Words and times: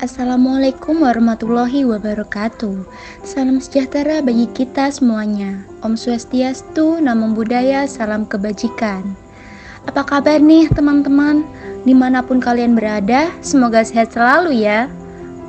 Assalamualaikum 0.00 1.04
warahmatullahi 1.04 1.84
wabarakatuh. 1.84 2.88
Salam 3.20 3.60
sejahtera 3.60 4.24
bagi 4.24 4.48
kita 4.48 4.88
semuanya. 4.88 5.60
Om 5.84 5.92
Swastiastu, 5.92 7.04
Namo 7.04 7.36
Buddhaya, 7.36 7.84
salam 7.84 8.24
kebajikan. 8.24 9.04
Apa 9.84 10.00
kabar 10.08 10.40
nih 10.40 10.72
teman-teman? 10.72 11.44
Di 11.84 11.92
mana 11.92 12.24
pun 12.24 12.40
kalian 12.40 12.80
berada, 12.80 13.28
semoga 13.44 13.84
sehat 13.84 14.16
selalu 14.16 14.64
ya. 14.64 14.88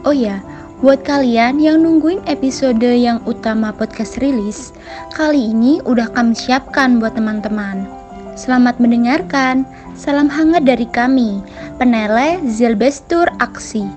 Oh 0.03 0.11
ya, 0.11 0.43
buat 0.83 0.99
kalian 1.07 1.63
yang 1.63 1.79
nungguin 1.87 2.19
episode 2.27 2.83
yang 2.83 3.23
utama 3.23 3.71
podcast 3.71 4.19
rilis, 4.19 4.75
kali 5.15 5.55
ini 5.55 5.79
udah 5.87 6.11
kami 6.11 6.35
siapkan 6.35 6.99
buat 6.99 7.15
teman-teman. 7.15 7.87
Selamat 8.35 8.83
mendengarkan. 8.83 9.63
Salam 9.95 10.27
hangat 10.27 10.67
dari 10.67 10.91
kami, 10.91 11.39
Penele 11.79 12.43
Zilbestur 12.51 13.31
Aksi. 13.39 13.87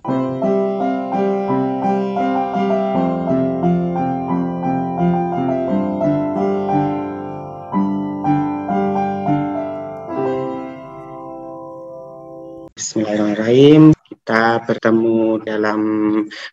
Bismillahirrahmanirrahim. 13.65 14.05
Kita 14.05 14.61
bertemu 14.61 15.21
dalam 15.41 15.81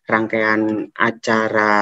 rangkaian 0.08 0.62
acara 0.96 1.74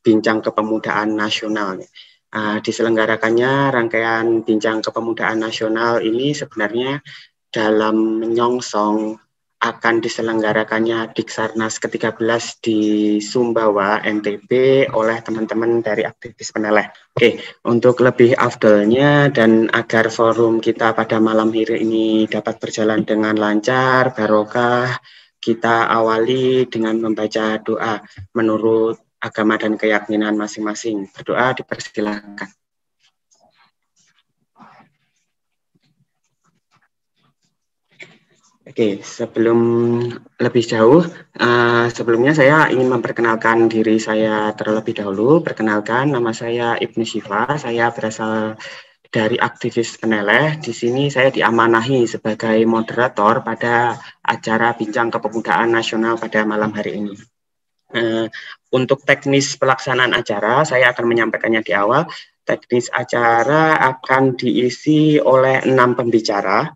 Bincang 0.00 0.40
Kepemudaan 0.40 1.12
Nasional. 1.12 1.84
Uh, 2.32 2.56
diselenggarakannya 2.64 3.68
rangkaian 3.68 4.40
Bincang 4.40 4.80
Kepemudaan 4.80 5.44
Nasional 5.44 6.00
ini 6.00 6.32
sebenarnya 6.32 7.04
dalam 7.52 8.24
menyongsong 8.24 9.20
akan 9.58 9.98
diselenggarakannya 9.98 11.10
Diksarnas 11.10 11.82
ke-13 11.82 12.62
di 12.62 12.80
Sumbawa, 13.18 13.98
NTB 14.06 14.50
oleh 14.94 15.18
teman-teman 15.18 15.82
dari 15.82 16.06
aktivis 16.06 16.54
peneleh. 16.54 16.86
Oke, 17.18 17.42
untuk 17.66 17.98
lebih 17.98 18.38
afdolnya 18.38 19.34
dan 19.34 19.66
agar 19.74 20.14
forum 20.14 20.62
kita 20.62 20.94
pada 20.94 21.18
malam 21.18 21.50
hari 21.50 21.82
ini 21.82 22.30
dapat 22.30 22.62
berjalan 22.62 23.02
dengan 23.02 23.34
lancar, 23.34 24.14
barokah, 24.14 24.94
kita 25.42 25.90
awali 25.90 26.70
dengan 26.70 27.02
membaca 27.02 27.58
doa 27.58 27.98
menurut 28.38 28.98
agama 29.18 29.58
dan 29.58 29.74
keyakinan 29.74 30.38
masing-masing. 30.38 31.10
Berdoa 31.10 31.58
dipersilakan. 31.58 32.46
Oke, 38.68 39.00
sebelum 39.00 39.60
lebih 40.36 40.60
jauh, 40.60 41.00
uh, 41.40 41.86
sebelumnya 41.88 42.36
saya 42.36 42.68
ingin 42.68 42.92
memperkenalkan 42.92 43.64
diri 43.64 43.96
saya 43.96 44.52
terlebih 44.52 44.92
dahulu. 44.92 45.40
Perkenalkan, 45.40 46.12
nama 46.12 46.36
saya 46.36 46.76
Ibnu 46.76 47.00
Syifa, 47.00 47.56
saya 47.56 47.88
berasal 47.88 48.60
dari 49.08 49.40
aktivis 49.40 49.96
peneleh. 49.96 50.60
Di 50.60 50.76
sini 50.76 51.08
saya 51.08 51.32
diamanahi 51.32 52.04
sebagai 52.04 52.60
moderator 52.68 53.40
pada 53.40 53.96
acara 54.20 54.76
Bincang 54.76 55.08
Kepemudaan 55.16 55.72
Nasional 55.72 56.20
pada 56.20 56.44
malam 56.44 56.68
hari 56.76 57.00
ini. 57.00 57.16
Uh, 57.88 58.28
untuk 58.68 59.00
teknis 59.00 59.56
pelaksanaan 59.56 60.12
acara, 60.12 60.68
saya 60.68 60.92
akan 60.92 61.08
menyampaikannya 61.08 61.64
di 61.64 61.72
awal. 61.72 62.04
Teknis 62.44 62.92
acara 62.92 63.80
akan 63.80 64.36
diisi 64.36 65.16
oleh 65.16 65.64
enam 65.64 65.96
pembicara, 65.96 66.68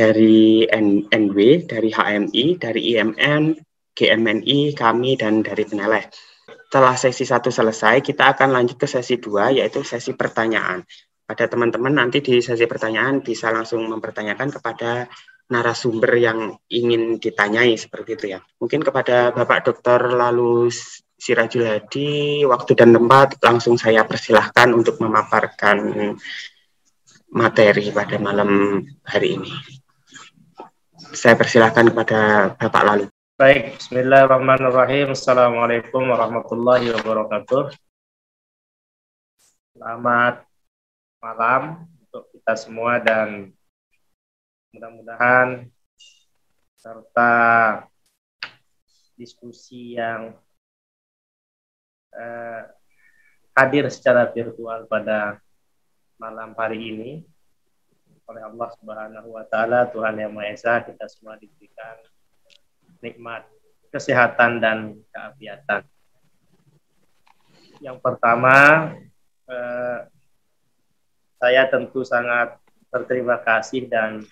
dari 0.00 0.64
NW, 1.12 1.68
dari 1.68 1.92
HMI, 1.92 2.44
dari 2.56 2.80
IMN, 2.96 3.52
GMNI, 3.92 4.72
kami, 4.72 5.20
dan 5.20 5.44
dari 5.44 5.68
Peneleh. 5.68 6.08
Setelah 6.48 6.96
sesi 6.96 7.28
satu 7.28 7.52
selesai, 7.52 8.00
kita 8.00 8.32
akan 8.32 8.48
lanjut 8.56 8.80
ke 8.80 8.88
sesi 8.88 9.20
dua, 9.20 9.52
yaitu 9.52 9.84
sesi 9.84 10.16
pertanyaan. 10.16 10.80
Pada 11.28 11.44
teman-teman 11.52 11.92
nanti 11.92 12.24
di 12.24 12.40
sesi 12.40 12.64
pertanyaan 12.64 13.20
bisa 13.20 13.52
langsung 13.52 13.84
mempertanyakan 13.92 14.48
kepada 14.48 15.04
narasumber 15.52 16.16
yang 16.16 16.56
ingin 16.72 17.20
ditanyai 17.20 17.76
seperti 17.76 18.16
itu 18.16 18.26
ya. 18.32 18.40
Mungkin 18.56 18.80
kepada 18.80 19.36
Bapak 19.36 19.68
Dr. 19.68 20.16
Lalu 20.16 20.72
Sirajul 21.20 21.68
Hadi, 21.68 22.40
waktu 22.48 22.72
dan 22.72 22.96
tempat 22.96 23.36
langsung 23.44 23.76
saya 23.76 24.08
persilahkan 24.08 24.72
untuk 24.72 24.96
memaparkan 25.04 26.16
materi 27.36 27.92
pada 27.92 28.16
malam 28.16 28.80
hari 29.04 29.36
ini 29.36 29.79
saya 31.14 31.34
persilahkan 31.34 31.90
kepada 31.90 32.52
Bapak 32.54 32.82
Lalu. 32.86 33.06
Baik, 33.34 33.80
Bismillahirrahmanirrahim. 33.80 35.16
Assalamualaikum 35.16 36.06
warahmatullahi 36.06 36.92
wabarakatuh. 36.92 37.72
Selamat 39.74 40.44
malam 41.24 41.88
untuk 42.04 42.28
kita 42.36 42.52
semua 42.54 43.00
dan 43.00 43.50
mudah-mudahan 44.70 45.66
serta 46.78 47.32
diskusi 49.16 49.96
yang 49.98 50.36
eh, 52.14 52.62
hadir 53.56 53.88
secara 53.88 54.28
virtual 54.30 54.86
pada 54.86 55.40
malam 56.20 56.52
hari 56.54 56.92
ini 56.92 57.10
oleh 58.30 58.46
Allah 58.46 58.70
Subhanahu 58.78 59.28
wa 59.34 59.44
taala 59.50 59.90
Tuhan 59.90 60.14
yang 60.14 60.30
Maha 60.30 60.54
Esa 60.54 60.78
kita 60.86 61.10
semua 61.10 61.34
diberikan 61.34 61.98
nikmat 63.02 63.42
kesehatan 63.90 64.62
dan 64.62 65.02
keafiatan. 65.10 65.82
Yang 67.82 67.98
pertama 67.98 68.56
eh, 69.50 69.98
saya 71.42 71.62
tentu 71.66 72.06
sangat 72.06 72.54
berterima 72.94 73.42
kasih 73.42 73.90
dan 73.90 74.22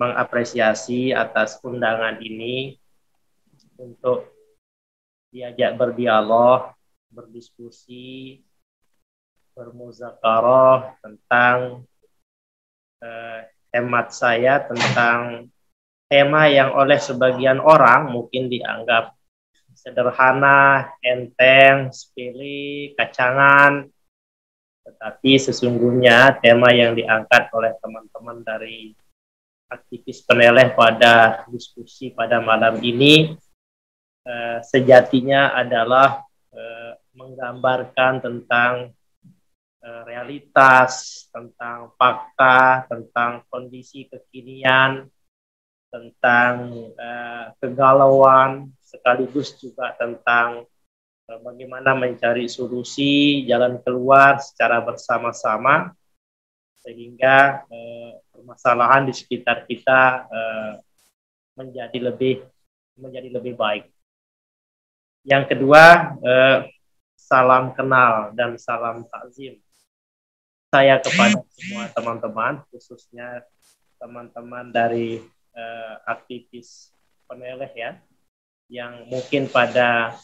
mengapresiasi 0.00 1.12
atas 1.12 1.60
undangan 1.60 2.16
ini 2.24 2.80
untuk 3.76 4.32
diajak 5.28 5.76
berdialog, 5.76 6.72
berdiskusi, 7.12 8.40
bermuzakarah 9.52 10.98
tentang 11.02 11.86
eh, 13.04 13.40
hemat 13.76 14.16
saya 14.16 14.64
tentang 14.64 15.52
tema 16.08 16.48
yang 16.48 16.72
oleh 16.72 16.96
sebagian 16.96 17.60
orang 17.60 18.08
mungkin 18.08 18.48
dianggap 18.48 19.12
sederhana, 19.74 20.94
enteng, 21.04 21.92
sepele, 21.92 22.96
kacangan, 22.96 23.90
tetapi 24.84 25.32
sesungguhnya 25.36 26.40
tema 26.40 26.72
yang 26.72 26.96
diangkat 26.96 27.52
oleh 27.52 27.72
teman-teman 27.80 28.40
dari 28.40 28.96
aktivis 29.68 30.22
peneleh 30.22 30.72
pada 30.76 31.44
diskusi 31.50 32.12
pada 32.12 32.38
malam 32.38 32.78
ini 32.84 33.34
eh, 34.24 34.58
sejatinya 34.62 35.56
adalah 35.56 36.22
eh, 36.52 36.92
menggambarkan 37.16 38.22
tentang 38.22 38.92
realitas, 39.84 41.24
tentang 41.28 41.92
fakta, 42.00 42.88
tentang 42.88 43.44
kondisi 43.52 44.08
kekinian, 44.08 45.04
tentang 45.92 46.72
uh, 46.98 47.54
kegalauan, 47.62 48.72
sekaligus 48.82 49.54
juga 49.60 49.94
tentang 49.94 50.66
uh, 51.30 51.38
bagaimana 51.44 51.94
mencari 51.94 52.50
solusi, 52.50 53.44
jalan 53.46 53.78
keluar 53.84 54.42
secara 54.42 54.82
bersama-sama, 54.82 55.94
sehingga 56.82 57.68
uh, 57.68 58.12
permasalahan 58.34 59.06
di 59.06 59.14
sekitar 59.14 59.68
kita 59.70 60.26
uh, 60.26 60.72
menjadi 61.54 62.10
lebih 62.10 62.42
menjadi 62.98 63.28
lebih 63.38 63.54
baik. 63.54 63.84
Yang 65.24 65.44
kedua, 65.56 65.84
uh, 66.20 66.58
salam 67.14 67.72
kenal 67.72 68.36
dan 68.36 68.60
salam 68.60 69.08
takzim 69.08 69.63
saya 70.74 70.98
kepada 70.98 71.38
semua 71.54 71.86
teman-teman, 71.94 72.58
khususnya 72.74 73.46
teman-teman 74.02 74.74
dari 74.74 75.22
uh, 75.54 75.94
aktivis 76.02 76.90
peneleh 77.30 77.70
ya, 77.78 78.02
yang 78.66 79.06
mungkin 79.06 79.46
pada 79.46 80.18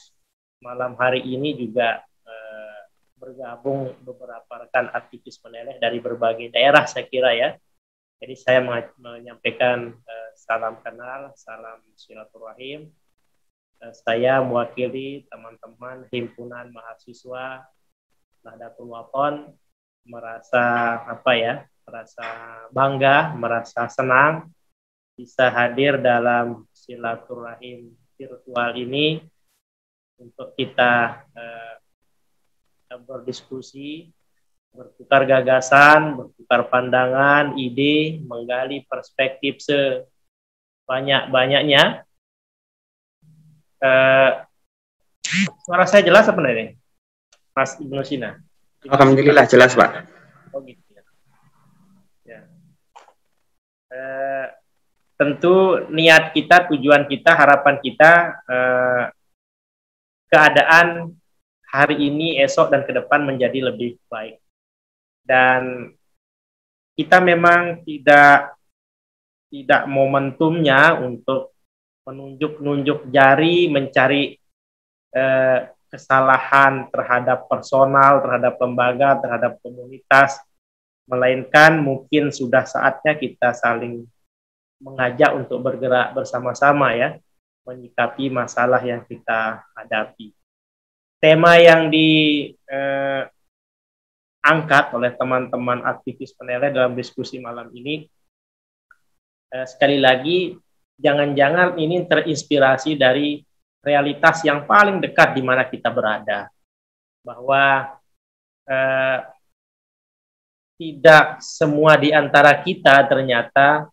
malam 0.58 0.98
hari 0.98 1.22
ini 1.22 1.54
juga 1.54 2.02
uh, 2.26 2.80
bergabung 3.14 3.94
beberapa 4.02 4.66
rekan 4.66 4.90
aktivis 4.90 5.38
peneleh 5.38 5.78
dari 5.78 6.02
berbagai 6.02 6.50
daerah 6.50 6.82
saya 6.82 7.06
kira 7.06 7.30
ya. 7.30 7.54
Jadi 8.18 8.34
saya 8.34 8.58
menyampaikan 8.98 9.94
uh, 9.94 10.30
salam 10.34 10.82
kenal, 10.82 11.30
salam 11.38 11.78
silaturahim. 11.94 12.90
Uh, 13.78 13.94
saya 13.94 14.42
mewakili 14.42 15.30
teman-teman 15.30 16.10
himpunan 16.10 16.74
mahasiswa 16.74 17.70
Nahdlatul 18.42 18.90
Wathon 18.90 19.54
merasa 20.04 20.96
apa 21.06 21.32
ya 21.36 21.54
merasa 21.84 22.26
bangga 22.72 23.36
merasa 23.36 23.88
senang 23.90 24.48
bisa 25.18 25.52
hadir 25.52 26.00
dalam 26.00 26.64
silaturahim 26.72 27.92
virtual 28.16 28.72
ini 28.76 29.20
untuk 30.20 30.52
kita 30.56 31.24
uh, 31.32 31.80
berdiskusi, 33.08 34.12
bertukar 34.74 35.24
gagasan, 35.24 36.16
bertukar 36.20 36.68
pandangan, 36.68 37.56
ide, 37.56 38.20
menggali 38.24 38.84
perspektif 38.84 39.56
sebanyak-banyaknya. 39.64 42.04
Uh, 43.80 44.44
suara 45.64 45.88
saya 45.88 46.04
jelas 46.04 46.28
apa 46.28 46.36
nih, 46.44 46.76
Mas 47.56 47.80
Ibnu 47.80 48.04
Sina? 48.04 48.36
Alhamdulillah 48.88 49.44
jelas, 49.44 49.76
Pak. 49.76 50.08
Oh 50.56 50.64
gitu 50.64 50.80
ya. 50.88 51.02
ya. 52.24 52.40
Uh, 53.92 54.46
tentu 55.20 55.84
niat 55.92 56.32
kita, 56.32 56.70
tujuan 56.72 57.04
kita, 57.04 57.36
harapan 57.36 57.76
kita 57.84 58.40
uh, 58.48 59.04
keadaan 60.32 61.12
hari 61.68 62.08
ini, 62.08 62.40
esok 62.40 62.72
dan 62.72 62.88
ke 62.88 62.92
depan 62.96 63.28
menjadi 63.28 63.68
lebih 63.68 64.00
baik. 64.08 64.40
Dan 65.20 65.92
kita 66.96 67.20
memang 67.20 67.84
tidak 67.84 68.56
tidak 69.50 69.82
momentumnya 69.90 70.96
untuk 70.96 71.52
menunjuk-nunjuk 72.06 73.10
jari 73.10 73.70
mencari 73.70 74.34
eh, 75.14 75.58
kesalahan 75.90 76.86
terhadap 76.94 77.50
personal, 77.50 78.22
terhadap 78.22 78.54
lembaga, 78.62 79.18
terhadap 79.18 79.58
komunitas, 79.58 80.38
melainkan 81.10 81.82
mungkin 81.82 82.30
sudah 82.30 82.62
saatnya 82.62 83.18
kita 83.18 83.50
saling 83.50 84.06
mengajak 84.78 85.34
untuk 85.34 85.60
bergerak 85.60 86.14
bersama-sama 86.14 86.94
ya 86.94 87.18
menyikapi 87.66 88.32
masalah 88.32 88.80
yang 88.80 89.04
kita 89.04 89.66
hadapi. 89.76 90.32
Tema 91.20 91.60
yang 91.60 91.92
diangkat 91.92 93.28
eh, 94.88 94.94
oleh 94.96 95.12
teman-teman 95.18 95.84
aktivis 95.84 96.32
peneleh 96.32 96.72
dalam 96.72 96.96
diskusi 96.96 97.36
malam 97.36 97.68
ini 97.76 98.08
eh, 99.52 99.66
sekali 99.68 100.00
lagi 100.00 100.56
jangan-jangan 100.96 101.76
ini 101.76 102.08
terinspirasi 102.08 102.96
dari 102.96 103.44
realitas 103.80 104.44
yang 104.44 104.68
paling 104.68 105.00
dekat 105.00 105.36
di 105.36 105.42
mana 105.44 105.64
kita 105.64 105.88
berada 105.88 106.52
bahwa 107.24 107.96
eh, 108.68 109.18
tidak 110.80 111.44
semua 111.44 112.00
di 112.00 112.08
antara 112.08 112.56
kita 112.56 113.04
ternyata 113.04 113.92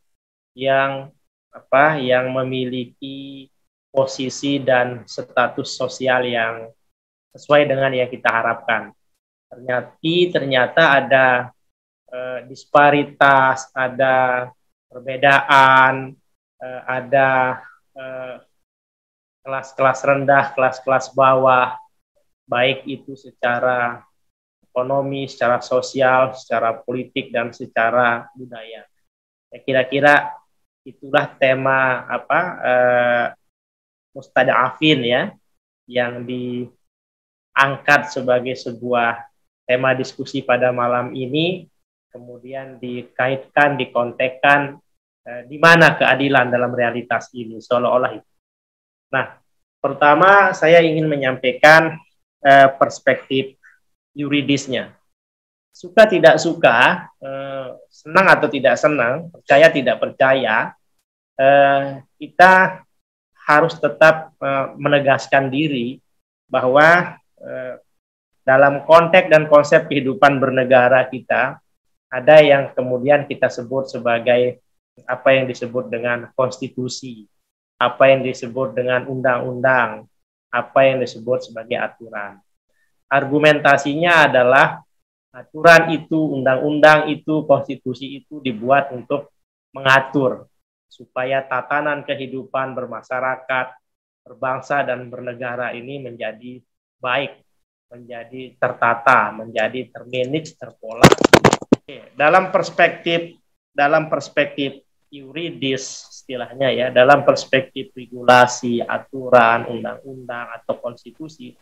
yang 0.56 1.12
apa 1.52 2.00
yang 2.00 2.32
memiliki 2.32 3.52
posisi 3.92 4.62
dan 4.62 5.04
status 5.04 5.76
sosial 5.76 6.24
yang 6.24 6.72
sesuai 7.36 7.68
dengan 7.68 7.92
yang 7.92 8.08
kita 8.08 8.30
harapkan. 8.30 8.96
Ternyata 9.52 10.00
ternyata 10.32 10.84
ada 10.96 11.28
eh, 12.08 12.40
disparitas, 12.48 13.68
ada 13.76 14.48
perbedaan, 14.88 16.16
eh, 16.62 16.82
ada 16.88 17.30
eh, 17.92 18.36
kelas-kelas 19.48 20.04
rendah, 20.04 20.52
kelas-kelas 20.52 21.16
bawah, 21.16 21.80
baik 22.44 22.84
itu 22.84 23.16
secara 23.16 24.04
ekonomi, 24.60 25.24
secara 25.32 25.64
sosial, 25.64 26.36
secara 26.36 26.76
politik 26.76 27.32
dan 27.32 27.56
secara 27.56 28.28
budaya. 28.36 28.84
Ya, 29.48 29.58
kira-kira 29.64 30.36
itulah 30.84 31.32
tema 31.40 32.04
apa 32.12 32.40
uh, 32.60 33.26
mustadafin 34.12 35.00
ya 35.08 35.22
yang 35.88 36.28
diangkat 36.28 38.12
sebagai 38.12 38.60
sebuah 38.60 39.24
tema 39.64 39.96
diskusi 39.96 40.44
pada 40.44 40.76
malam 40.76 41.16
ini 41.16 41.72
kemudian 42.12 42.84
dikaitkan 42.84 43.80
dikontekkan 43.80 44.76
uh, 45.24 45.42
di 45.48 45.56
mana 45.56 45.96
keadilan 45.96 46.52
dalam 46.52 46.76
realitas 46.76 47.32
ini 47.32 47.64
seolah-olah 47.64 48.12
itu. 48.20 48.37
Nah, 49.14 49.40
pertama 49.80 50.52
saya 50.52 50.84
ingin 50.84 51.08
menyampaikan 51.08 51.96
uh, 52.44 52.70
perspektif 52.76 53.56
yuridisnya. 54.18 54.98
Suka 55.78 56.10
tidak 56.10 56.42
suka, 56.42 57.06
senang 57.94 58.28
atau 58.34 58.50
tidak 58.50 58.82
senang, 58.82 59.30
percaya 59.30 59.70
tidak 59.70 60.02
percaya, 60.02 60.74
eh, 61.38 62.02
kita 62.18 62.84
harus 63.48 63.78
tetap 63.80 64.36
eh, 64.42 64.66
menegaskan 64.76 65.48
diri 65.48 66.02
bahwa 66.50 67.16
eh, 67.40 67.76
dalam 68.44 68.84
konteks 68.88 69.28
dan 69.28 69.46
konsep 69.48 69.88
kehidupan 69.88 70.40
bernegara 70.40 71.06
kita 71.08 71.60
ada 72.08 72.36
yang 72.40 72.72
kemudian 72.72 73.28
kita 73.28 73.52
sebut 73.52 73.92
sebagai 73.92 74.64
apa 75.04 75.30
yang 75.36 75.46
disebut 75.46 75.92
dengan 75.92 76.32
konstitusi, 76.34 77.28
apa 77.78 78.04
yang 78.10 78.26
disebut 78.26 78.74
dengan 78.74 79.06
undang-undang, 79.06 80.10
apa 80.50 80.80
yang 80.86 80.98
disebut 81.02 81.50
sebagai 81.50 81.78
aturan. 81.78 82.42
Argumentasinya 83.08 84.28
adalah 84.28 84.82
aturan 85.32 85.94
itu, 85.94 86.18
undang-undang 86.42 87.14
itu, 87.14 87.46
konstitusi 87.46 88.22
itu 88.22 88.42
dibuat 88.42 88.90
untuk 88.92 89.32
mengatur 89.72 90.50
supaya 90.90 91.46
tatanan 91.46 92.02
kehidupan 92.04 92.74
bermasyarakat, 92.74 93.68
berbangsa 94.26 94.84
dan 94.84 95.08
bernegara 95.08 95.72
ini 95.72 96.02
menjadi 96.02 96.60
baik, 96.98 97.46
menjadi 97.94 98.58
tertata, 98.58 99.32
menjadi 99.32 99.88
termanage, 99.94 100.58
terpola. 100.58 101.06
Dalam 102.18 102.52
perspektif 102.52 103.40
dalam 103.78 104.10
perspektif 104.10 104.82
yuridis 105.08 106.12
istilahnya 106.12 106.68
ya, 106.72 106.88
dalam 106.92 107.24
perspektif 107.24 107.96
regulasi, 107.96 108.84
aturan, 108.84 109.68
undang-undang 109.72 110.52
atau 110.60 110.76
konstitusi 110.76 111.56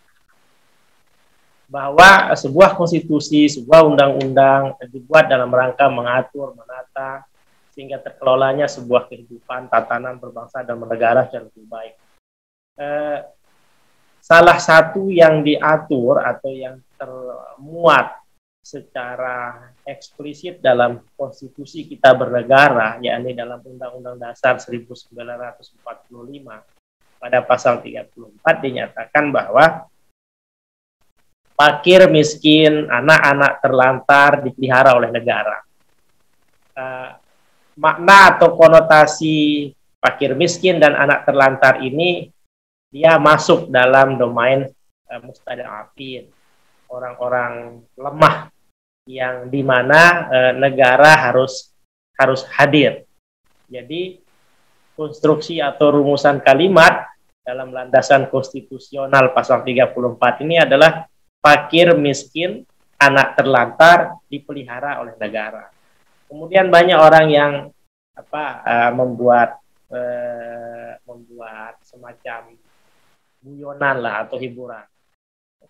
bahwa 1.66 2.34
sebuah 2.34 2.78
konstitusi, 2.78 3.50
sebuah 3.50 3.86
undang-undang 3.90 4.78
dibuat 4.90 5.30
dalam 5.30 5.50
rangka 5.50 5.90
mengatur, 5.90 6.54
menata 6.54 7.26
sehingga 7.74 8.00
terkelolanya 8.00 8.72
sebuah 8.72 9.12
kehidupan 9.12 9.68
tatanan 9.68 10.16
berbangsa 10.16 10.64
dan 10.64 10.80
bernegara 10.80 11.28
yang 11.34 11.50
lebih 11.52 11.66
baik. 11.68 11.96
Eh, 12.80 13.20
salah 14.24 14.58
satu 14.58 15.12
yang 15.12 15.44
diatur 15.44 16.24
atau 16.24 16.52
yang 16.56 16.80
termuat 16.96 18.25
secara 18.66 19.70
eksplisit 19.86 20.58
dalam 20.58 20.98
konstitusi 21.14 21.86
kita 21.86 22.18
bernegara, 22.18 22.98
yakni 22.98 23.38
dalam 23.38 23.62
Undang-Undang 23.62 24.18
Dasar 24.18 24.58
1945 24.58 25.86
pada 27.22 27.40
pasal 27.46 27.86
34 27.86 28.42
dinyatakan 28.66 29.30
bahwa 29.30 29.86
fakir 31.54 32.10
miskin, 32.10 32.90
anak-anak 32.90 33.62
terlantar 33.62 34.32
dipelihara 34.42 34.98
oleh 34.98 35.14
negara. 35.14 35.62
Uh, 36.74 37.14
makna 37.78 38.34
atau 38.34 38.58
konotasi 38.58 39.70
fakir 40.02 40.34
miskin 40.34 40.82
dan 40.82 40.98
anak 40.98 41.22
terlantar 41.24 41.86
ini 41.86 42.34
dia 42.90 43.22
masuk 43.22 43.70
dalam 43.70 44.18
domain 44.18 44.68
uh, 45.08 45.22
mustadafin 45.24 46.28
orang-orang 46.90 47.80
lemah 47.96 48.55
yang 49.06 49.54
di 49.54 49.62
mana 49.62 50.30
uh, 50.30 50.54
negara 50.58 51.30
harus 51.30 51.70
harus 52.18 52.42
hadir. 52.58 53.06
Jadi 53.70 54.22
konstruksi 54.98 55.62
atau 55.62 55.94
rumusan 55.94 56.42
kalimat 56.42 57.06
dalam 57.46 57.70
landasan 57.70 58.26
konstitusional 58.34 59.30
pasal 59.36 59.62
34 59.62 60.42
ini 60.42 60.58
adalah 60.58 61.06
fakir 61.38 61.94
miskin 61.94 62.66
anak 62.98 63.38
terlantar 63.38 64.18
dipelihara 64.26 65.04
oleh 65.06 65.14
negara. 65.22 65.70
Kemudian 66.26 66.74
banyak 66.74 66.98
orang 66.98 67.28
yang 67.30 67.54
apa 68.16 68.44
uh, 68.66 68.92
membuat 68.96 69.62
uh, 69.94 70.98
membuat 71.06 71.78
semacam 71.86 72.58
guyonan 73.46 74.02
lah 74.02 74.26
atau 74.26 74.42
hiburan. 74.42 74.95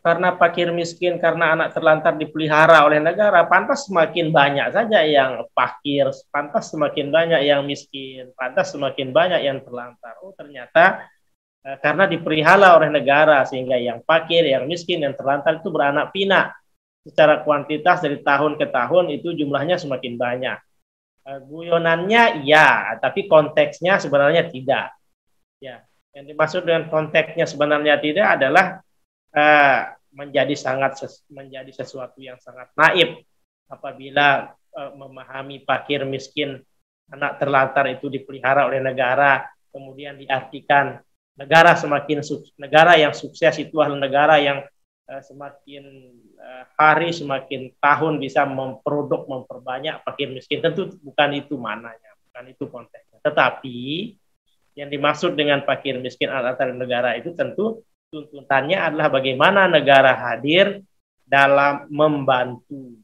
Karena 0.05 0.37
fakir 0.37 0.69
miskin, 0.69 1.17
karena 1.17 1.57
anak 1.57 1.73
terlantar 1.73 2.13
dipelihara 2.13 2.85
oleh 2.85 3.01
negara, 3.01 3.41
pantas 3.49 3.89
semakin 3.89 4.29
banyak 4.29 4.69
saja 4.69 5.01
yang 5.01 5.49
fakir, 5.49 6.13
pantas 6.29 6.69
semakin 6.69 7.09
banyak 7.09 7.41
yang 7.41 7.65
miskin, 7.65 8.29
pantas 8.37 8.69
semakin 8.69 9.09
banyak 9.09 9.41
yang 9.41 9.65
terlantar. 9.65 10.13
Oh 10.21 10.29
ternyata 10.37 11.09
uh, 11.65 11.77
karena 11.81 12.05
dipelihara 12.05 12.77
oleh 12.77 12.93
negara 12.93 13.41
sehingga 13.49 13.81
yang 13.81 14.05
fakir, 14.05 14.45
yang 14.45 14.69
miskin, 14.69 15.01
yang 15.01 15.17
terlantar 15.17 15.57
itu 15.57 15.73
beranak 15.73 16.13
pinak 16.13 16.53
secara 17.01 17.41
kuantitas 17.41 18.05
dari 18.05 18.21
tahun 18.21 18.61
ke 18.61 18.69
tahun 18.69 19.09
itu 19.09 19.33
jumlahnya 19.33 19.81
semakin 19.81 20.21
banyak. 20.21 20.57
Uh, 21.25 21.41
guyonannya 21.49 22.45
iya, 22.45 22.93
tapi 23.01 23.25
konteksnya 23.25 23.97
sebenarnya 23.97 24.53
tidak. 24.53 24.93
Ya, 25.57 25.81
yang 26.13 26.29
dimaksud 26.29 26.61
dengan 26.61 26.93
konteksnya 26.93 27.49
sebenarnya 27.49 27.97
tidak 27.97 28.37
adalah 28.37 28.84
uh, 29.35 29.79
menjadi 30.15 30.55
sangat 30.55 30.97
ses 31.03 31.21
menjadi 31.27 31.69
sesuatu 31.75 32.23
yang 32.23 32.39
sangat 32.39 32.71
naib 32.79 33.21
apabila 33.67 34.55
uh, 34.71 34.91
memahami 34.95 35.61
fakir 35.67 36.07
miskin 36.07 36.63
anak 37.11 37.37
terlantar 37.37 37.85
itu 37.91 38.07
dipelihara 38.09 38.65
oleh 38.65 38.81
negara 38.81 39.45
kemudian 39.69 40.15
diartikan 40.15 41.03
negara 41.35 41.75
semakin 41.75 42.23
negara 42.55 42.95
yang 42.95 43.11
sukses 43.11 43.59
itu 43.59 43.83
adalah 43.83 43.99
negara 44.07 44.35
yang 44.39 44.63
uh, 45.11 45.21
semakin 45.21 45.83
uh, 46.39 46.63
hari 46.79 47.11
semakin 47.11 47.75
tahun 47.77 48.17
bisa 48.23 48.47
memproduk 48.47 49.27
memperbanyak 49.27 50.01
fakir 50.07 50.31
miskin. 50.31 50.63
Tentu 50.63 50.95
bukan 51.03 51.29
itu 51.35 51.59
mananya 51.59 52.15
bukan 52.29 52.43
itu 52.51 52.63
konteksnya. 52.71 53.19
Tetapi 53.21 53.77
yang 54.75 54.91
dimaksud 54.91 55.39
dengan 55.39 55.63
fakir 55.63 55.99
miskin 55.99 56.31
antar 56.31 56.71
negara 56.75 57.15
itu 57.15 57.31
tentu 57.31 57.83
tuntutannya 58.15 58.79
adalah 58.79 59.11
bagaimana 59.11 59.67
negara 59.67 60.15
hadir 60.15 60.79
dalam 61.27 61.91
membantu 61.91 62.95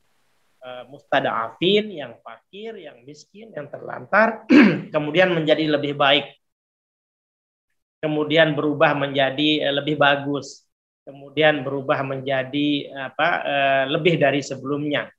uh, 0.64 0.88
mustadafin 0.88 1.92
yang 1.92 2.16
fakir, 2.24 2.80
yang 2.80 3.04
miskin, 3.04 3.52
yang 3.52 3.68
terlantar, 3.68 4.48
kemudian 4.96 5.36
menjadi 5.36 5.68
lebih 5.68 6.00
baik, 6.00 6.32
kemudian 8.00 8.56
berubah 8.56 8.96
menjadi 8.96 9.68
uh, 9.68 9.74
lebih 9.84 10.00
bagus, 10.00 10.64
kemudian 11.04 11.60
berubah 11.68 12.08
menjadi 12.08 12.88
apa 13.12 13.30
uh, 13.44 13.84
lebih 13.92 14.16
dari 14.16 14.40
sebelumnya. 14.40 15.12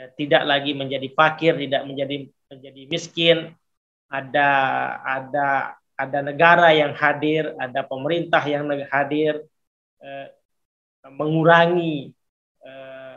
Tidak 0.00 0.48
lagi 0.48 0.72
menjadi 0.72 1.12
fakir 1.12 1.60
tidak 1.60 1.84
menjadi 1.84 2.24
menjadi 2.48 2.82
miskin. 2.88 3.52
Ada 4.08 4.48
ada 5.04 5.76
ada 6.00 6.24
negara 6.24 6.72
yang 6.72 6.96
hadir 6.96 7.52
ada 7.60 7.84
pemerintah 7.84 8.40
yang 8.48 8.64
hadir 8.88 9.44
eh, 10.00 10.28
mengurangi 11.04 12.16
eh, 12.64 13.16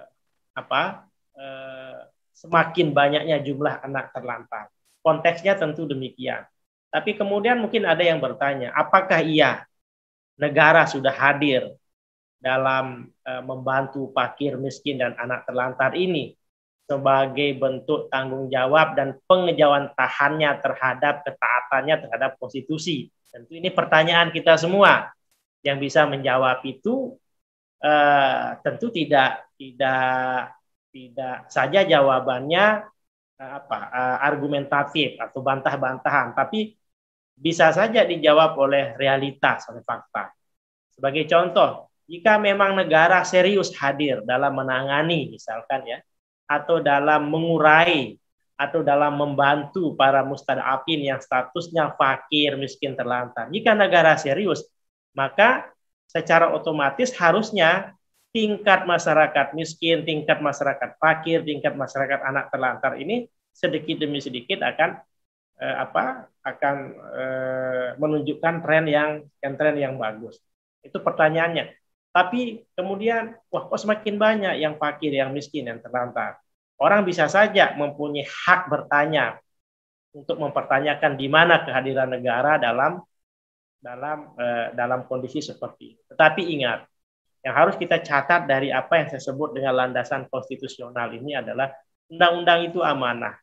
apa 0.52 1.08
eh, 1.40 2.00
semakin 2.36 2.92
banyaknya 2.92 3.40
jumlah 3.40 3.80
anak 3.88 4.12
terlantar. 4.12 4.68
Konteksnya 5.00 5.56
tentu 5.56 5.88
demikian. 5.88 6.44
Tapi 6.92 7.16
kemudian 7.16 7.58
mungkin 7.58 7.88
ada 7.88 8.04
yang 8.04 8.20
bertanya 8.20 8.76
apakah 8.76 9.24
iya 9.24 9.66
negara 10.38 10.86
sudah 10.86 11.10
hadir 11.14 11.74
dalam 12.44 13.08
uh, 13.24 13.44
membantu 13.48 14.12
fakir, 14.12 14.60
miskin 14.60 15.00
dan 15.00 15.16
anak 15.16 15.48
terlantar 15.48 15.96
ini 15.96 16.36
sebagai 16.84 17.56
bentuk 17.56 18.12
tanggung 18.12 18.52
jawab 18.52 18.94
dan 19.00 19.16
pengejauhan 19.24 19.96
tahannya 19.96 20.52
terhadap 20.60 21.24
ketaatannya 21.24 21.96
terhadap 22.06 22.32
konstitusi. 22.36 23.08
Tentu 23.32 23.56
ini 23.58 23.72
pertanyaan 23.72 24.30
kita 24.30 24.60
semua. 24.60 25.10
Yang 25.64 25.78
bisa 25.90 26.04
menjawab 26.04 26.60
itu 26.68 27.16
uh, 27.80 28.60
tentu 28.68 28.92
tidak 28.92 29.48
tidak 29.56 30.60
tidak 30.92 31.48
saja 31.48 31.88
jawabannya 31.88 32.84
uh, 33.40 33.52
apa 33.64 33.78
uh, 33.96 34.18
argumentatif 34.28 35.16
atau 35.24 35.40
bantah-bantahan, 35.40 36.36
tapi 36.36 36.76
bisa 37.32 37.72
saja 37.72 38.04
dijawab 38.04 38.60
oleh 38.60 38.92
realitas, 39.00 39.64
oleh 39.72 39.80
fakta. 39.88 40.36
Sebagai 40.92 41.24
contoh, 41.32 41.88
jika 42.12 42.36
memang 42.36 42.76
negara 42.76 43.24
serius 43.24 43.72
hadir 43.80 44.22
dalam 44.28 44.52
menangani 44.54 45.32
misalkan 45.32 45.88
ya 45.88 46.04
atau 46.48 46.84
dalam 46.84 47.30
mengurai 47.30 48.20
atau 48.54 48.86
dalam 48.86 49.18
membantu 49.18 49.98
para 49.98 50.22
mustadafin 50.22 51.02
yang 51.02 51.20
statusnya 51.20 51.98
fakir, 51.98 52.56
miskin, 52.56 52.94
terlantar. 52.94 53.50
Jika 53.50 53.74
negara 53.74 54.14
serius, 54.16 54.64
maka 55.18 55.74
secara 56.08 56.54
otomatis 56.54 57.10
harusnya 57.18 57.98
tingkat 58.34 58.86
masyarakat 58.86 59.54
miskin, 59.58 60.06
tingkat 60.06 60.42
masyarakat 60.42 60.98
fakir, 60.98 61.42
tingkat 61.46 61.74
masyarakat 61.74 62.20
anak 62.22 62.50
terlantar 62.50 62.98
ini 62.98 63.30
sedikit 63.54 64.02
demi 64.02 64.18
sedikit 64.18 64.66
akan 64.66 64.98
eh, 65.62 65.76
apa 65.78 66.30
akan 66.42 66.76
eh, 67.14 67.88
menunjukkan 68.02 68.56
tren 68.66 68.86
yang 68.90 69.10
yang 69.42 69.54
tren 69.54 69.76
yang 69.78 69.94
bagus. 69.98 70.42
Itu 70.82 71.02
pertanyaannya. 71.02 71.83
Tapi 72.14 72.62
kemudian, 72.78 73.34
wah 73.50 73.66
kok 73.66 73.82
semakin 73.82 74.16
banyak 74.22 74.54
yang 74.62 74.78
fakir, 74.78 75.10
yang 75.10 75.34
miskin, 75.34 75.66
yang 75.66 75.82
terlantar. 75.82 76.38
Orang 76.78 77.10
bisa 77.10 77.26
saja 77.26 77.74
mempunyai 77.74 78.30
hak 78.30 78.70
bertanya 78.70 79.42
untuk 80.14 80.38
mempertanyakan 80.38 81.18
di 81.18 81.26
mana 81.26 81.66
kehadiran 81.66 82.14
negara 82.14 82.62
dalam 82.62 83.02
dalam 83.82 84.38
eh, 84.38 84.68
dalam 84.78 85.10
kondisi 85.10 85.42
seperti 85.42 85.98
ini. 85.98 86.02
Tetapi 86.06 86.42
ingat, 86.54 86.86
yang 87.42 87.56
harus 87.58 87.76
kita 87.82 87.98
catat 88.00 88.46
dari 88.46 88.70
apa 88.70 88.94
yang 89.02 89.08
saya 89.10 89.34
sebut 89.34 89.58
dengan 89.58 89.74
landasan 89.74 90.30
konstitusional 90.30 91.10
ini 91.18 91.34
adalah 91.34 91.74
undang-undang 92.14 92.70
itu 92.70 92.80
amanah 92.86 93.36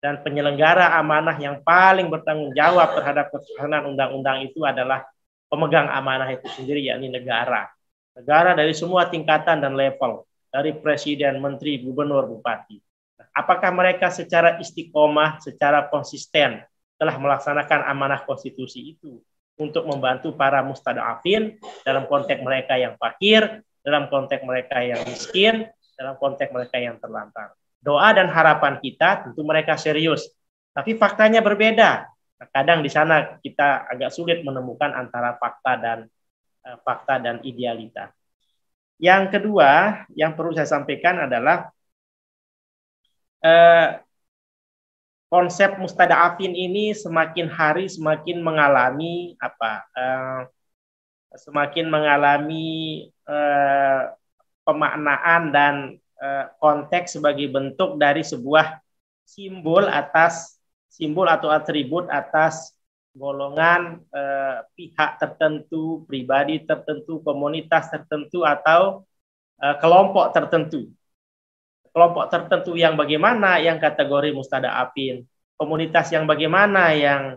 dan 0.00 0.24
penyelenggara 0.24 0.96
amanah 0.96 1.36
yang 1.38 1.60
paling 1.60 2.08
bertanggung 2.08 2.56
jawab 2.56 2.98
terhadap 2.98 3.30
pelaksanaan 3.30 3.94
undang-undang 3.94 4.42
itu 4.48 4.64
adalah 4.64 5.06
pemegang 5.46 5.86
amanah 5.92 6.30
itu 6.34 6.46
sendiri 6.50 6.82
yakni 6.82 7.12
negara 7.12 7.70
negara 8.18 8.58
dari 8.58 8.74
semua 8.74 9.06
tingkatan 9.06 9.62
dan 9.62 9.78
level, 9.78 10.26
dari 10.50 10.74
presiden, 10.74 11.38
menteri, 11.38 11.78
gubernur, 11.78 12.26
bupati. 12.26 12.82
Apakah 13.30 13.70
mereka 13.70 14.10
secara 14.10 14.58
istiqomah, 14.58 15.38
secara 15.38 15.86
konsisten 15.86 16.58
telah 16.98 17.14
melaksanakan 17.14 17.86
amanah 17.86 18.26
konstitusi 18.26 18.98
itu 18.98 19.22
untuk 19.54 19.86
membantu 19.86 20.34
para 20.34 20.58
mustadafin 20.66 21.54
dalam 21.86 22.10
konteks 22.10 22.42
mereka 22.42 22.74
yang 22.74 22.98
fakir, 22.98 23.62
dalam 23.86 24.10
konteks 24.10 24.42
mereka 24.42 24.82
yang 24.82 24.98
miskin, 25.06 25.70
dalam 25.94 26.18
konteks 26.18 26.50
mereka 26.50 26.82
yang 26.82 26.98
terlantar. 26.98 27.54
Doa 27.78 28.10
dan 28.10 28.26
harapan 28.26 28.82
kita 28.82 29.30
tentu 29.30 29.46
mereka 29.46 29.78
serius, 29.78 30.26
tapi 30.74 30.98
faktanya 30.98 31.38
berbeda. 31.38 32.10
Kadang 32.50 32.82
di 32.82 32.90
sana 32.90 33.38
kita 33.38 33.86
agak 33.86 34.10
sulit 34.14 34.42
menemukan 34.42 34.94
antara 34.94 35.38
fakta 35.38 35.78
dan 35.78 35.98
fakta 36.84 37.16
dan 37.22 37.40
idealita. 37.46 38.12
Yang 38.98 39.38
kedua 39.38 40.04
yang 40.12 40.34
perlu 40.34 40.52
saya 40.52 40.66
sampaikan 40.66 41.24
adalah 41.24 41.70
eh, 43.40 44.02
konsep 45.30 45.76
mustada'afin 45.78 46.50
ini 46.56 46.96
semakin 46.96 47.46
hari 47.46 47.86
semakin 47.86 48.42
mengalami 48.42 49.38
apa 49.38 49.86
eh, 49.94 50.40
semakin 51.36 51.86
mengalami 51.92 53.06
eh, 53.06 54.02
pemaknaan 54.64 55.42
dan 55.54 55.74
eh, 56.18 56.44
konteks 56.58 57.20
sebagai 57.20 57.46
bentuk 57.52 58.00
dari 58.00 58.26
sebuah 58.26 58.80
simbol 59.22 59.86
atas 59.86 60.58
simbol 60.88 61.28
atau 61.28 61.52
atribut 61.52 62.08
atas 62.08 62.72
golongan 63.18 64.00
eh, 64.14 64.58
pihak 64.78 65.18
tertentu, 65.18 66.06
pribadi 66.06 66.62
tertentu, 66.62 67.18
komunitas 67.26 67.90
tertentu 67.90 68.46
atau 68.46 69.02
eh, 69.58 69.76
kelompok 69.82 70.30
tertentu. 70.30 70.88
Kelompok 71.90 72.30
tertentu 72.30 72.78
yang 72.78 72.94
bagaimana 72.94 73.58
yang 73.58 73.82
kategori 73.82 74.30
mustada 74.30 74.78
apin, 74.78 75.26
komunitas 75.58 76.14
yang 76.14 76.30
bagaimana 76.30 76.94
yang 76.94 77.34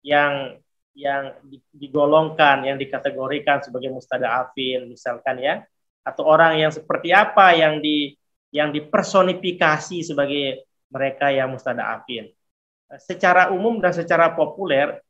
yang 0.00 0.56
yang 0.98 1.36
digolongkan, 1.70 2.66
yang 2.66 2.80
dikategorikan 2.80 3.62
sebagai 3.62 3.92
mustada 3.92 4.42
apin, 4.42 4.90
misalkan 4.90 5.38
ya, 5.38 5.62
atau 6.02 6.24
orang 6.26 6.58
yang 6.58 6.72
seperti 6.72 7.12
apa 7.12 7.54
yang 7.54 7.78
di 7.78 8.16
yang 8.48 8.72
dipersonifikasi 8.72 10.02
sebagai 10.02 10.64
mereka 10.88 11.28
yang 11.28 11.52
mustada 11.52 11.92
apin. 11.92 12.32
Secara 12.96 13.52
umum 13.52 13.78
dan 13.84 13.92
secara 13.92 14.32
populer 14.32 15.04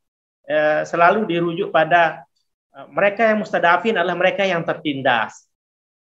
eh, 0.49 0.81
selalu 0.83 1.29
dirujuk 1.29 1.69
pada 1.69 2.25
eh, 2.73 2.87
mereka 2.89 3.29
yang 3.29 3.45
mustadafin 3.45 3.93
adalah 3.93 4.17
mereka 4.17 4.43
yang 4.43 4.65
tertindas. 4.65 5.45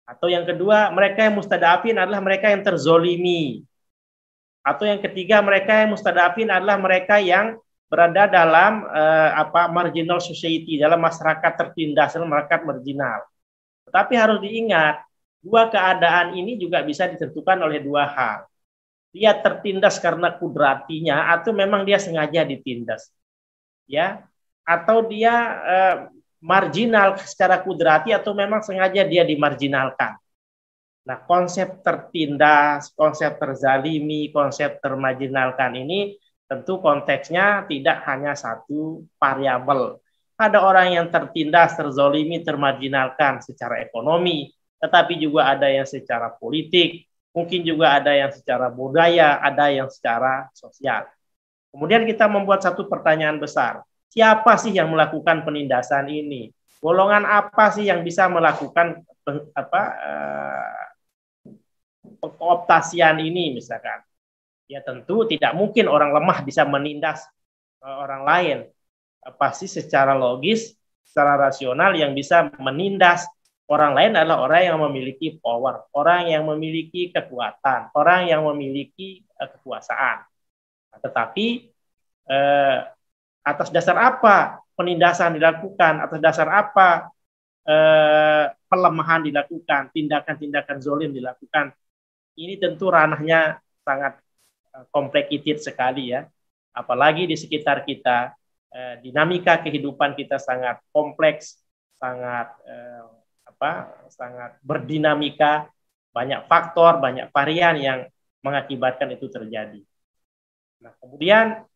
Atau 0.09 0.33
yang 0.33 0.49
kedua, 0.49 0.89
mereka 0.89 1.29
yang 1.29 1.37
mustadafin 1.37 2.01
adalah 2.01 2.25
mereka 2.25 2.49
yang 2.49 2.65
terzolimi. 2.65 3.61
Atau 4.65 4.89
yang 4.89 5.05
ketiga, 5.05 5.45
mereka 5.45 5.85
yang 5.85 5.93
mustadafin 5.93 6.49
adalah 6.49 6.81
mereka 6.81 7.21
yang 7.21 7.61
berada 7.93 8.25
dalam 8.29 8.85
eh, 8.89 9.31
apa 9.37 9.69
marginal 9.69 10.21
society, 10.21 10.81
dalam 10.81 11.01
masyarakat 11.01 11.53
tertindas, 11.57 12.17
dalam 12.17 12.29
masyarakat 12.29 12.61
marginal. 12.65 13.21
Tetapi 13.89 14.15
harus 14.17 14.39
diingat, 14.45 15.05
dua 15.41 15.73
keadaan 15.73 16.37
ini 16.37 16.61
juga 16.61 16.85
bisa 16.85 17.09
ditentukan 17.09 17.57
oleh 17.65 17.81
dua 17.81 18.05
hal. 18.09 18.39
Dia 19.13 19.33
tertindas 19.41 19.97
karena 19.97 20.37
kudratinya 20.37 21.33
atau 21.33 21.57
memang 21.57 21.89
dia 21.89 21.97
sengaja 21.97 22.45
ditindas. 22.45 23.09
Ya, 23.89 24.29
atau 24.69 25.09
dia 25.09 25.35
eh, 25.65 25.97
marginal 26.45 27.17
secara 27.17 27.65
kudrati 27.65 28.13
atau 28.13 28.37
memang 28.37 28.61
sengaja 28.61 29.09
dia 29.09 29.25
dimarginalkan. 29.25 30.21
Nah, 31.09 31.25
konsep 31.25 31.81
tertindas, 31.81 32.93
konsep 32.93 33.41
terzalimi, 33.41 34.29
konsep 34.29 34.77
termarginalkan 34.85 35.73
ini 35.81 36.21
tentu 36.45 36.85
konteksnya 36.85 37.65
tidak 37.65 38.05
hanya 38.05 38.37
satu 38.37 39.09
variabel. 39.17 39.97
Ada 40.37 40.61
orang 40.61 41.01
yang 41.01 41.07
tertindas, 41.09 41.75
terzolimi, 41.75 42.45
termarginalkan 42.45 43.41
secara 43.41 43.81
ekonomi, 43.81 44.53
tetapi 44.79 45.19
juga 45.19 45.51
ada 45.51 45.67
yang 45.67 45.89
secara 45.89 46.31
politik, 46.31 47.09
mungkin 47.35 47.67
juga 47.67 47.99
ada 47.99 48.15
yang 48.15 48.31
secara 48.31 48.71
budaya, 48.71 49.43
ada 49.43 49.73
yang 49.73 49.89
secara 49.91 50.47
sosial. 50.55 51.09
Kemudian 51.75 52.07
kita 52.07 52.31
membuat 52.31 52.63
satu 52.65 52.87
pertanyaan 52.87 53.37
besar. 53.41 53.83
Siapa 54.19 54.59
sih 54.59 54.75
yang 54.75 54.91
melakukan 54.91 55.47
penindasan 55.47 56.11
ini? 56.11 56.51
Golongan 56.83 57.23
apa 57.23 57.71
sih 57.71 57.87
yang 57.87 58.03
bisa 58.03 58.27
melakukan 58.27 59.07
apa 59.55 59.83
uh, 59.95 60.83
kooptasian 62.19 63.23
ini 63.23 63.55
misalkan. 63.55 64.03
Ya 64.67 64.83
tentu 64.83 65.23
tidak 65.31 65.55
mungkin 65.55 65.87
orang 65.87 66.11
lemah 66.11 66.43
bisa 66.43 66.67
menindas 66.67 67.23
eh, 67.79 67.95
orang 67.95 68.27
lain. 68.27 68.59
Pasti 69.39 69.71
secara 69.71 70.19
logis, 70.19 70.75
secara 71.07 71.39
rasional 71.39 71.95
yang 71.95 72.11
bisa 72.11 72.51
menindas 72.59 73.23
orang 73.71 73.95
lain 73.95 74.19
adalah 74.19 74.51
orang 74.51 74.63
yang 74.67 74.79
memiliki 74.83 75.39
power, 75.39 75.87
orang 75.95 76.27
yang 76.27 76.43
memiliki 76.43 77.15
kekuatan, 77.15 77.95
orang 77.95 78.27
yang 78.27 78.43
memiliki 78.51 79.23
uh, 79.39 79.47
kekuasaan. 79.47 80.27
Nah, 80.91 80.99
tetapi 81.07 81.71
eh, 82.27 82.98
atas 83.49 83.69
dasar 83.73 83.97
apa 83.97 84.61
penindasan 84.77 85.37
dilakukan? 85.41 86.05
Atas 86.05 86.21
dasar 86.21 86.49
apa 86.53 87.09
eh, 87.65 88.47
pelemahan 88.69 89.25
dilakukan? 89.25 89.91
Tindakan-tindakan 89.95 90.79
zolim 90.85 91.11
dilakukan? 91.17 91.73
ini 92.39 92.55
tentu 92.57 92.87
ranahnya 92.89 93.59
sangat 93.83 94.23
eh, 94.73 94.87
complicated 94.95 95.59
sekali 95.59 96.15
ya. 96.15 96.25
Apalagi 96.71 97.27
di 97.27 97.35
sekitar 97.35 97.83
kita, 97.83 98.33
eh, 98.71 98.95
dinamika 99.03 99.59
kehidupan 99.59 100.15
kita 100.15 100.39
sangat 100.39 100.79
kompleks, 100.95 101.59
sangat 101.99 102.55
eh, 102.63 103.05
apa, 103.51 103.91
sangat 104.15 104.63
berdinamika, 104.63 105.67
banyak 106.15 106.47
faktor, 106.47 107.03
banyak 107.03 107.27
varian 107.35 107.77
yang 107.77 108.01
mengakibatkan 108.47 109.11
itu 109.11 109.27
terjadi. 109.27 109.83
Nah, 110.79 110.95
kemudian 111.03 111.67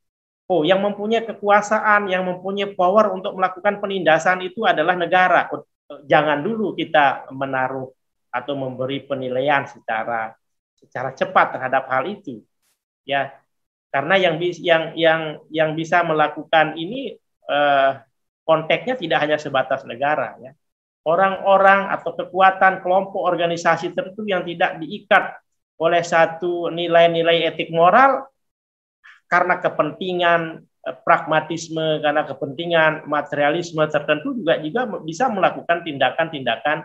oh 0.53 0.61
yang 0.69 0.85
mempunyai 0.85 1.25
kekuasaan, 1.25 2.13
yang 2.13 2.29
mempunyai 2.29 2.77
power 2.77 3.17
untuk 3.17 3.33
melakukan 3.41 3.81
penindasan 3.81 4.45
itu 4.45 4.69
adalah 4.69 4.93
negara. 4.93 5.49
Jangan 6.05 6.45
dulu 6.45 6.77
kita 6.77 7.33
menaruh 7.33 7.89
atau 8.33 8.55
memberi 8.57 9.05
penilaian 9.05 9.69
secara 9.69 10.33
secara 10.81 11.13
cepat 11.13 11.47
terhadap 11.57 11.85
hal 11.87 12.09
itu 12.09 12.41
ya 13.05 13.31
karena 13.93 14.17
yang 14.17 14.35
yang 14.41 14.85
yang 14.97 15.21
yang 15.53 15.71
bisa 15.77 16.01
melakukan 16.01 16.75
ini 16.81 17.13
eh, 17.47 17.91
konteksnya 18.43 18.97
tidak 18.97 19.19
hanya 19.21 19.37
sebatas 19.37 19.85
negara 19.85 20.41
ya 20.41 20.57
orang-orang 21.05 21.93
atau 21.93 22.17
kekuatan 22.17 22.81
kelompok 22.81 23.21
organisasi 23.21 23.93
tertentu 23.93 24.25
yang 24.25 24.43
tidak 24.49 24.81
diikat 24.81 25.37
oleh 25.77 26.03
satu 26.03 26.73
nilai-nilai 26.73 27.53
etik 27.53 27.69
moral 27.69 28.32
karena 29.33 29.57
kepentingan 29.65 30.61
eh, 30.61 30.97
pragmatisme 31.01 32.05
karena 32.05 32.29
kepentingan 32.29 33.09
materialisme 33.09 33.81
tertentu 33.89 34.37
juga 34.37 34.61
juga 34.61 34.85
bisa 35.01 35.33
melakukan 35.33 35.81
tindakan-tindakan 35.81 36.85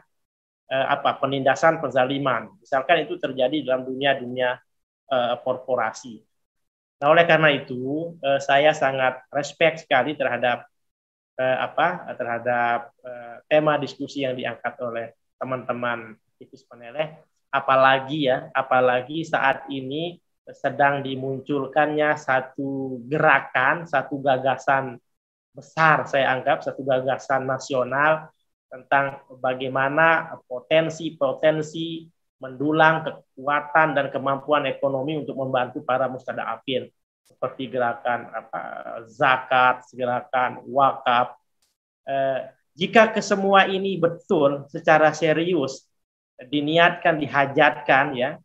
eh, 0.71 0.85
apa 0.87 1.19
penindasan 1.19 1.83
penzaliman. 1.83 2.55
Misalkan 2.63 3.03
itu 3.03 3.19
terjadi 3.19 3.67
dalam 3.67 3.83
dunia-dunia 3.83 4.55
eh, 5.11 5.35
korporasi. 5.43 6.23
Nah, 6.97 7.07
oleh 7.13 7.27
karena 7.27 7.51
itu 7.51 8.15
eh, 8.23 8.39
saya 8.39 8.71
sangat 8.71 9.27
respect 9.36 9.83
sekali 9.83 10.15
terhadap 10.15 10.63
eh, 11.36 11.57
apa 11.60 12.15
terhadap 12.15 12.79
eh, 13.03 13.36
tema 13.51 13.75
diskusi 13.75 14.23
yang 14.23 14.39
diangkat 14.39 14.73
oleh 14.81 15.07
teman-teman 15.38 16.15
aktivis 16.33 16.65
peneleh 16.65 17.17
apalagi 17.53 18.29
ya 18.29 18.49
apalagi 18.53 19.21
saat 19.25 19.65
ini 19.69 20.17
sedang 20.55 21.03
dimunculkannya 21.03 22.15
satu 22.15 23.01
gerakan 23.07 23.83
satu 23.83 24.15
gagasan 24.23 24.95
besar 25.51 26.07
saya 26.07 26.38
anggap 26.38 26.63
satu 26.63 26.86
gagasan 26.88 27.43
nasional 27.49 28.31
tentang 28.67 29.23
bagaimana 29.39 30.38
potensi-potensi 30.45 32.07
mendulang 32.38 33.01
kekuatan 33.01 33.97
dan 33.97 34.07
kemampuan 34.13 34.69
ekonomi 34.69 35.17
untuk 35.25 35.33
membantu 35.39 35.81
para 35.81 36.05
mustadafin 36.05 36.86
seperti 37.25 37.67
gerakan 37.67 38.29
apa 38.31 38.62
zakat, 39.10 39.83
gerakan 39.91 40.63
wakaf. 40.69 41.36
Eh, 42.07 42.39
jika 42.77 43.10
kesemua 43.12 43.65
ini 43.67 43.97
betul 43.97 44.69
secara 44.69 45.10
serius 45.12 45.83
diniatkan, 46.38 47.17
dihajatkan 47.17 48.05
ya 48.13 48.38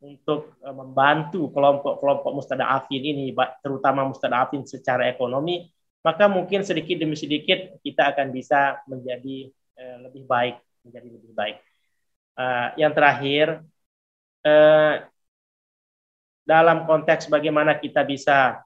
untuk 0.00 0.56
eh, 0.64 0.74
membantu 0.74 1.52
kelompok-kelompok 1.52 2.32
mustadafin 2.32 3.02
ini, 3.04 3.36
terutama 3.60 4.08
mustadafin 4.08 4.64
secara 4.64 5.06
ekonomi, 5.08 5.68
maka 6.00 6.26
mungkin 6.26 6.64
sedikit 6.64 6.96
demi 6.96 7.16
sedikit 7.16 7.76
kita 7.84 8.16
akan 8.16 8.32
bisa 8.32 8.80
menjadi 8.88 9.52
Eh, 9.80 9.96
lebih 10.04 10.28
baik 10.28 10.60
menjadi 10.84 11.08
lebih 11.08 11.32
baik. 11.32 11.56
Uh, 12.36 12.68
yang 12.76 12.92
terakhir 12.92 13.64
dalam 16.44 16.88
konteks 16.88 17.28
bagaimana 17.28 17.76
kita 17.76 18.00
bisa 18.04 18.64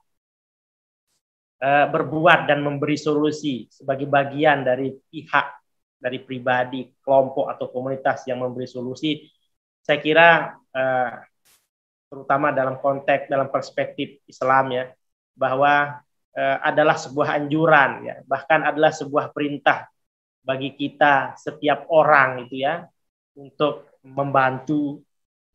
berbuat 1.65 2.47
dan 2.47 2.63
memberi 2.63 2.95
solusi 2.95 3.67
sebagai 3.67 4.07
bagian 4.07 4.63
dari 4.63 4.95
pihak 4.95 5.47
dari 5.99 6.23
pribadi, 6.23 6.87
kelompok 7.03 7.51
atau 7.51 7.67
komunitas 7.71 8.23
yang 8.27 8.39
memberi 8.39 8.67
solusi, 8.69 9.27
saya 9.83 9.99
kira 9.99 10.55
uh, 10.75 11.09
terutama 12.11 12.51
dalam 12.51 12.77
konteks 12.83 13.31
dalam 13.31 13.47
perspektif 13.47 14.19
Islam 14.27 14.75
ya 14.75 14.85
bahwa 15.33 16.03
uh, 16.35 16.57
adalah 16.61 16.99
sebuah 16.99 17.39
anjuran 17.39 18.03
ya 18.03 18.15
bahkan 18.27 18.61
adalah 18.67 18.91
sebuah 18.91 19.31
perintah 19.31 19.87
bagi 20.45 20.77
kita 20.77 21.33
setiap 21.41 21.89
orang 21.89 22.45
itu 22.45 22.61
ya 22.61 22.85
untuk 23.33 23.97
membantu 24.05 25.01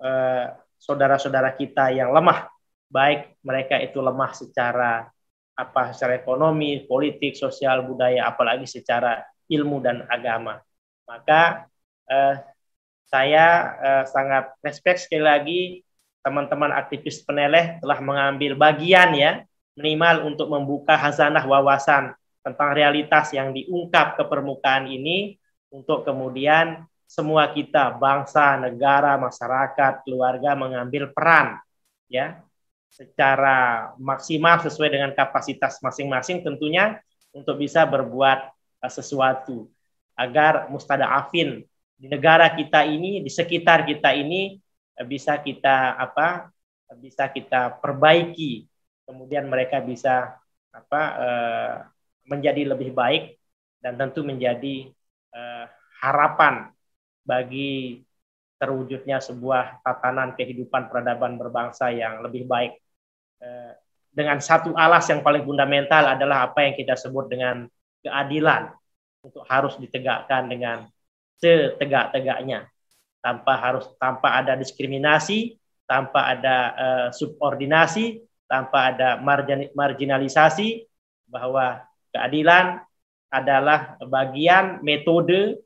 eh, 0.02 0.50
saudara-saudara 0.76 1.54
kita 1.54 1.94
yang 1.94 2.11
lemah 2.11 2.50
baik 2.90 3.38
mereka 3.46 3.78
itu 3.78 4.02
lemah 4.02 4.35
secara 4.35 5.06
apa 5.54 5.94
secara 5.94 6.18
ekonomi, 6.18 6.88
politik, 6.88 7.37
sosial, 7.37 7.87
budaya, 7.87 8.26
apalagi 8.26 8.64
secara 8.64 9.20
ilmu 9.46 9.78
dan 9.78 10.02
agama. 10.11 10.59
Maka 11.06 11.70
eh, 12.11 12.35
saya 13.11 13.46
eh, 13.83 14.05
sangat 14.07 14.55
respect 14.62 15.05
sekali 15.05 15.25
lagi 15.27 15.61
teman-teman 16.23 16.70
aktivis 16.70 17.27
peneleh 17.27 17.83
telah 17.83 17.99
mengambil 17.99 18.55
bagian 18.55 19.11
ya 19.18 19.42
minimal 19.75 20.31
untuk 20.31 20.46
membuka 20.46 20.94
hazanah 20.94 21.42
wawasan 21.42 22.14
tentang 22.40 22.73
realitas 22.73 23.35
yang 23.35 23.53
diungkap 23.53 24.16
ke 24.16 24.25
permukaan 24.25 24.88
ini 24.88 25.37
untuk 25.68 26.07
kemudian 26.07 26.87
semua 27.11 27.51
kita 27.51 27.99
bangsa, 27.99 28.55
negara, 28.62 29.18
masyarakat, 29.18 30.07
keluarga 30.07 30.55
mengambil 30.55 31.11
peran 31.11 31.59
ya 32.07 32.38
secara 32.90 33.90
maksimal 33.99 34.59
sesuai 34.62 34.90
dengan 34.90 35.11
kapasitas 35.14 35.79
masing-masing 35.79 36.42
tentunya 36.42 36.99
untuk 37.31 37.59
bisa 37.59 37.87
berbuat 37.87 38.51
uh, 38.83 38.92
sesuatu 38.92 39.70
agar 40.18 40.66
mustada'afin 40.68 41.64
di 42.01 42.09
negara 42.09 42.49
kita 42.57 42.89
ini, 42.89 43.21
di 43.21 43.29
sekitar 43.29 43.85
kita 43.85 44.17
ini 44.17 44.57
uh, 44.97 45.05
bisa 45.05 45.37
kita 45.37 46.01
apa? 46.01 46.49
bisa 46.99 47.31
kita 47.31 47.79
perbaiki. 47.79 48.67
Kemudian 49.07 49.47
mereka 49.47 49.79
bisa 49.79 50.35
apa 50.75 51.03
uh, 51.23 51.75
menjadi 52.27 52.75
lebih 52.75 52.91
baik 52.91 53.39
dan 53.79 53.95
tentu 53.95 54.27
menjadi 54.27 54.91
uh, 55.31 55.71
harapan 56.03 56.75
bagi 57.23 58.03
terwujudnya 58.59 59.23
sebuah 59.23 59.87
tatanan 59.87 60.35
kehidupan 60.35 60.91
peradaban 60.91 61.39
berbangsa 61.39 61.95
yang 61.95 62.27
lebih 62.27 62.45
baik. 62.45 62.77
Dengan 64.13 64.37
satu 64.37 64.77
alas 64.77 65.09
yang 65.09 65.25
paling 65.25 65.49
fundamental 65.49 66.13
adalah 66.13 66.51
apa 66.51 66.69
yang 66.69 66.77
kita 66.77 66.93
sebut 66.93 67.33
dengan 67.33 67.65
keadilan 68.05 68.69
untuk 69.25 69.49
harus 69.49 69.81
ditegakkan 69.81 70.51
dengan 70.53 70.85
setegak-tegaknya 71.40 72.68
tanpa 73.24 73.57
harus 73.57 73.88
tanpa 73.96 74.37
ada 74.38 74.57
diskriminasi, 74.57 75.57
tanpa 75.88 76.37
ada 76.37 76.57
uh, 76.76 77.09
subordinasi, 77.11 78.20
tanpa 78.46 78.92
ada 78.92 79.16
marginalisasi 79.72 80.85
bahwa 81.29 81.85
Keadilan 82.11 82.83
adalah 83.31 83.94
bagian 84.03 84.83
metode 84.83 85.62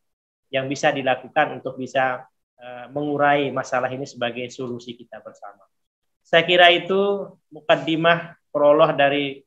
yang 0.53 0.69
bisa 0.69 0.93
dilakukan 0.93 1.61
untuk 1.61 1.81
bisa 1.81 2.29
uh, 2.61 2.87
mengurai 2.93 3.49
masalah 3.49 3.89
ini 3.89 4.05
sebagai 4.05 4.45
solusi 4.53 4.93
kita 4.93 5.25
bersama. 5.25 5.65
Saya 6.21 6.45
kira 6.45 6.69
itu 6.69 7.33
mukaddimah 7.49 8.37
prolog 8.53 8.93
dari 8.93 9.41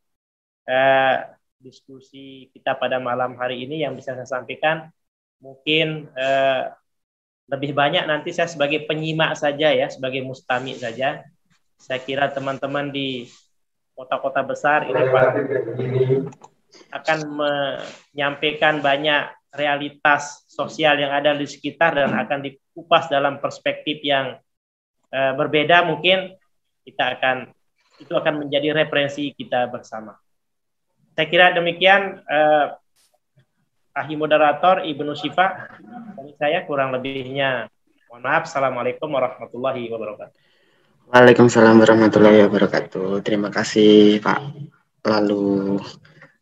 uh, 0.66 1.18
diskusi 1.62 2.50
kita 2.50 2.74
pada 2.78 2.98
malam 2.98 3.38
hari 3.38 3.62
ini 3.62 3.86
yang 3.86 3.94
bisa 3.94 4.18
saya 4.18 4.26
sampaikan. 4.26 4.90
Mungkin 5.38 6.10
uh, 6.18 6.74
lebih 7.48 7.72
banyak 7.72 8.04
nanti 8.10 8.36
saya 8.36 8.52
sebagai 8.52 8.84
penyimak 8.90 9.38
saja 9.40 9.72
ya, 9.72 9.88
sebagai 9.88 10.26
mustami 10.26 10.76
saja. 10.76 11.24
Saya 11.78 12.02
kira 12.02 12.34
teman-teman 12.34 12.90
di 12.90 13.30
kota-kota 13.98 14.46
besar 14.46 14.86
ini 14.86 15.02
akan 16.94 17.20
menyampaikan 17.34 18.78
banyak 18.78 19.34
realitas 19.56 20.46
sosial 20.46 21.02
yang 21.02 21.10
ada 21.10 21.34
di 21.34 21.50
sekitar 21.50 21.98
dan 21.98 22.14
akan 22.14 22.46
dikupas 22.46 23.10
dalam 23.10 23.42
perspektif 23.42 23.98
yang 24.06 24.38
uh, 25.10 25.34
berbeda 25.34 25.82
mungkin 25.88 26.38
kita 26.86 27.18
akan 27.18 27.50
itu 27.98 28.14
akan 28.14 28.46
menjadi 28.46 28.78
referensi 28.78 29.34
kita 29.34 29.66
bersama. 29.74 30.14
Saya 31.18 31.28
kira 31.34 31.50
demikian 31.58 32.22
uh, 32.30 32.78
ahli 33.98 34.14
moderator 34.14 34.86
Ibnu 34.86 35.18
Syifa 35.18 35.74
saya 36.38 36.62
kurang 36.70 36.94
lebihnya 36.94 37.66
mohon 38.08 38.22
maaf. 38.22 38.46
Assalamualaikum 38.46 39.10
warahmatullahi 39.10 39.90
wabarakatuh. 39.90 40.38
Waalaikumsalam 41.10 41.82
warahmatullahi 41.82 42.46
wabarakatuh. 42.46 43.26
Terima 43.26 43.50
kasih 43.50 44.22
Pak. 44.22 44.42
Lalu 45.08 45.82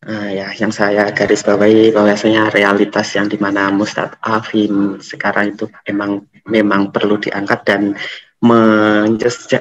uh, 0.04 0.30
ya 0.36 0.52
yang 0.58 0.76
saya 0.76 1.10
garis 1.15 1.48
bawahi 1.48 1.96
bahwasanya 1.96 2.52
realitas 2.52 3.15
yang 3.15 3.32
di 3.32 3.39
mana 3.39 3.72
Mustad 3.72 4.20
Afim 4.20 5.00
sekarang 5.00 5.56
itu 5.56 5.72
memang 5.88 6.28
memang 6.50 6.91
perlu 6.91 7.18
diangkat 7.22 7.60
dan 7.63 7.82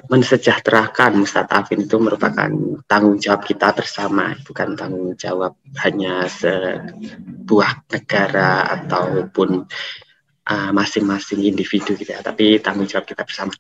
mensejahterakan 0.09 1.25
Afin 1.49 1.89
itu 1.89 1.97
merupakan 1.97 2.51
tanggung 2.85 3.17
jawab 3.17 3.49
kita 3.49 3.73
bersama, 3.73 4.37
bukan 4.45 4.77
tanggung 4.77 5.17
jawab 5.17 5.57
hanya 5.81 6.29
sebuah 6.29 7.89
negara 7.89 8.69
ataupun 8.81 9.65
masing-masing 10.77 11.41
uh, 11.41 11.49
individu 11.49 11.97
ya, 12.05 12.21
tapi 12.21 12.61
tanggung 12.61 12.85
jawab 12.85 13.09
kita 13.09 13.25
bersama. 13.25 13.57